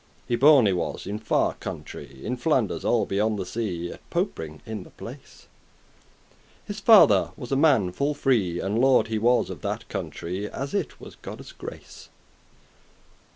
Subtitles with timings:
[0.27, 4.57] Y born he was in far country, In Flanders, all beyond the sea, At Popering
[4.65, 5.45] <2> in the place;
[6.65, 10.73] His father was a man full free, And lord he was of that country, As
[10.73, 12.09] it was Godde's grace.